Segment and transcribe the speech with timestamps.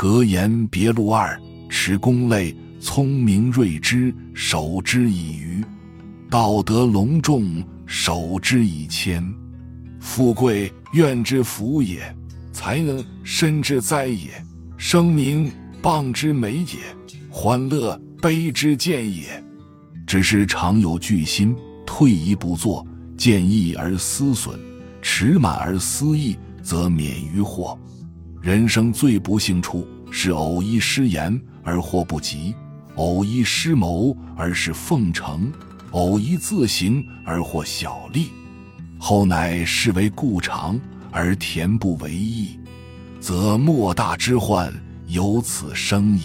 [0.00, 1.38] 格言别录二，
[1.68, 5.62] 持功类，聪明睿之，守之以愚；
[6.30, 9.22] 道德隆重，守之以谦。
[10.00, 12.00] 富贵怨之福也，
[12.50, 14.30] 才能身之灾也，
[14.78, 15.52] 声名
[15.82, 16.78] 谤之美也，
[17.28, 19.44] 欢乐悲之见也。
[20.06, 21.54] 只是常有惧心，
[21.86, 22.86] 退一步作，
[23.18, 24.58] 见异而思损，
[25.02, 27.78] 持满而思义，则免于祸。
[28.42, 32.54] 人生最不幸处，是偶一失言而祸不及，
[32.96, 35.52] 偶一失谋而是奉承，
[35.90, 38.30] 偶一自行而获小利。
[38.98, 42.58] 后乃视为故常而恬不为意，
[43.20, 44.72] 则莫大之患
[45.06, 46.22] 由此生矣。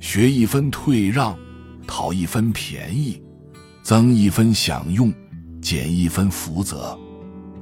[0.00, 1.34] 学一分退让，
[1.86, 3.22] 讨一分便宜，
[3.82, 5.10] 增一分享用，
[5.62, 6.98] 减一分福泽。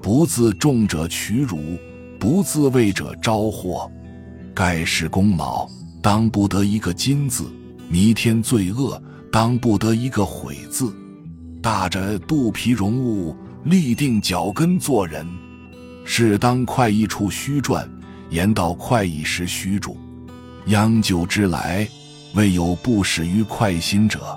[0.02, 1.78] 不自重者取辱，
[2.20, 3.90] 不自畏者招祸。
[4.54, 5.66] 盖世功劳，
[6.00, 7.46] 当不得一个金字；
[7.88, 9.02] 弥天罪恶，
[9.32, 10.94] 当不得一个悔字。
[11.60, 13.34] 大着肚皮容物。
[13.64, 15.26] 立定脚跟做人，
[16.02, 17.86] 事当快意处虚转；
[18.30, 19.98] 言到快意时虚住。
[20.68, 21.86] 央就之来，
[22.32, 24.34] 未有不始于快心者。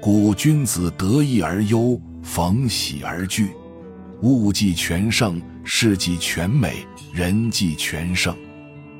[0.00, 3.50] 故君子得意而忧，逢喜而惧。
[4.22, 8.36] 物既全盛，事既全美，人既全盛。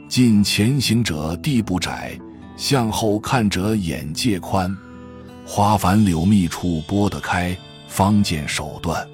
[0.09, 2.19] 近前行者地不窄，
[2.57, 4.75] 向后看者眼界宽。
[5.45, 7.57] 花繁柳密处拨得开，
[7.89, 9.05] 方见手段。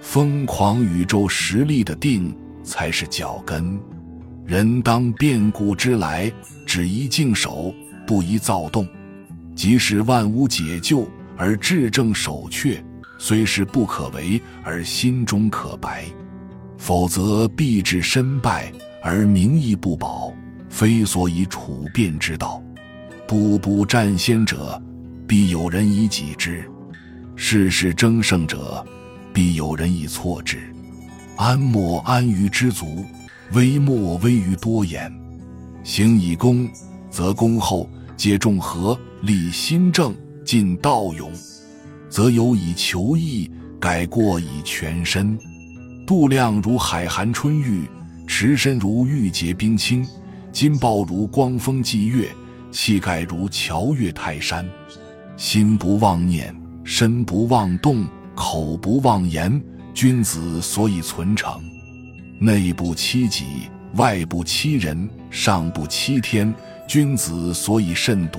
[0.00, 3.78] 疯狂宇宙实力的定才是脚跟，
[4.46, 6.32] 人当变故之来，
[6.64, 7.74] 只宜静守，
[8.06, 8.86] 不宜躁动。
[9.54, 12.82] 即使万物解救而至正守阙，
[13.26, 16.04] 虽是不可为而心中可白，
[16.76, 18.70] 否则必致身败
[19.02, 20.30] 而名义不保，
[20.68, 22.62] 非所以处变之道。
[23.26, 24.78] 步步战先者，
[25.26, 26.64] 必有人以己之；
[27.34, 28.86] 事事争胜者。
[29.32, 30.58] 必有人以错之，
[31.36, 33.06] 安莫安于知足，
[33.52, 35.10] 危莫危于多言。
[35.82, 36.68] 行以功，
[37.10, 37.88] 则功厚；
[38.18, 41.32] 皆众和，立心正，尽道勇，
[42.14, 45.36] 则有以求义，改过以全身。
[46.06, 47.88] 度量如海寒春玉，
[48.24, 50.06] 持身如玉洁冰清，
[50.52, 52.28] 金豹如光风霁月，
[52.70, 54.64] 气概如乔越泰山。
[55.36, 56.54] 心不妄念，
[56.84, 58.06] 身不妄动。
[58.36, 59.60] 口不妄言，
[59.92, 61.58] 君子所以存诚；
[62.38, 63.44] 内不欺己，
[63.96, 66.54] 外不欺人，上不欺天，
[66.86, 68.38] 君子所以慎独。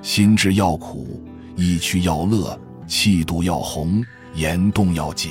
[0.00, 1.22] 心之要苦，
[1.54, 4.02] 意趣要乐，气度要宏，
[4.34, 5.30] 言动要紧。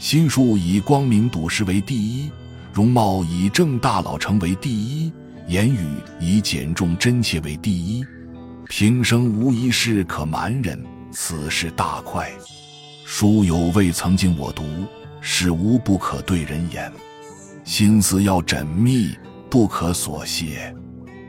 [0.00, 2.30] 心术以光明笃实为第一，
[2.72, 5.12] 容貌以正大老成为第一，
[5.46, 5.78] 言语
[6.18, 8.04] 以简重真切为第一。
[8.68, 10.82] 平生无一事可瞒人，
[11.12, 12.32] 此事大快。
[13.04, 14.64] 书有未曾经我读，
[15.20, 16.90] 事无不可对人言。
[17.62, 19.14] 心思要缜密，
[19.50, 20.74] 不可琐屑；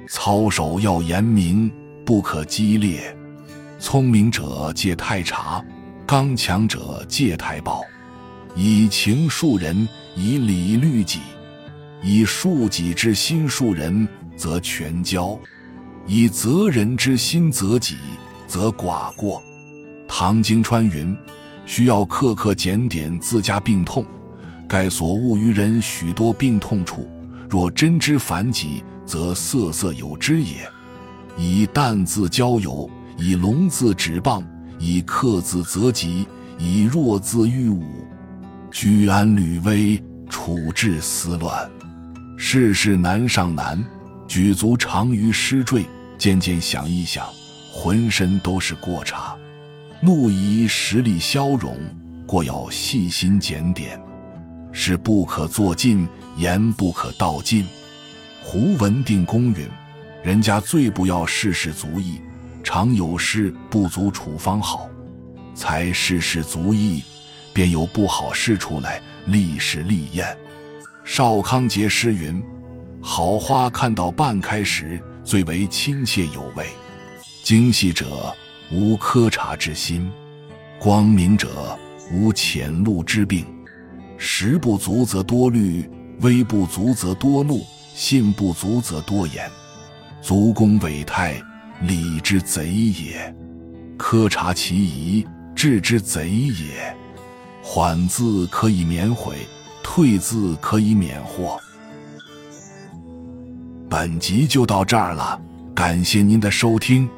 [0.10, 1.72] 操守要严明，
[2.06, 3.16] 不可激烈。
[3.78, 5.64] 聪明者戒太察，
[6.06, 7.84] 刚强者戒太暴。
[8.56, 11.20] 以情恕人，以理律己。
[12.02, 15.38] 以恕己之心恕人，则全交；
[16.08, 17.98] 以责人之心责己，
[18.48, 19.44] 则寡过。
[20.08, 21.16] 唐经川云。
[21.68, 24.06] 需要刻刻检点自家病痛，
[24.68, 27.10] 盖所误于人许多病痛处，
[27.50, 30.58] 若真知烦己，则色色有之也。
[31.36, 32.88] 以淡字交友，
[33.18, 34.44] 以龙字指棒，
[34.80, 36.28] 以克字择吉，
[36.58, 37.84] 以弱字御武。
[38.72, 41.70] 居安履危，处置思乱，
[42.38, 43.82] 世事难上难，
[44.28, 45.86] 举足长于失坠。
[46.18, 47.26] 渐渐想一想，
[47.72, 49.36] 浑身都是过差。
[50.02, 51.78] 怒以实力消融，
[52.26, 54.02] 过要细心检点，
[54.72, 57.66] 事不可做尽，言不可道尽。
[58.44, 59.68] 胡文定公允，
[60.24, 62.20] 人家最不要事事足意，
[62.66, 64.90] 常有事不足处方好，
[65.54, 67.04] 才事事足意，
[67.54, 70.36] 便有不好事出来，立时立验。
[71.04, 72.44] 少康节诗云
[73.00, 76.66] ：“好花看到半开时，最为亲切有味。”
[77.44, 78.36] 精细者。
[78.72, 80.12] 无苛察之心，
[80.80, 81.78] 光明者
[82.12, 83.46] 无浅露之病。
[84.18, 85.88] 时不足则多虑，
[86.22, 87.64] 微不足则多怒，
[87.94, 89.48] 信不足则多言。
[90.20, 91.40] 足恭伟泰，
[91.82, 93.34] 礼之贼也；
[93.98, 95.26] 苛察其仪，
[95.56, 96.96] 治之贼也。
[97.62, 99.36] 缓字可以免悔，
[99.84, 101.60] 退字可以免祸。
[103.90, 105.42] 本集就到这儿了，
[105.74, 107.10] 感谢您的收听，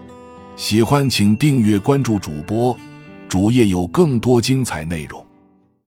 [0.55, 2.77] 喜欢请订阅关注主播，
[3.27, 5.26] 主页有更多精彩内容。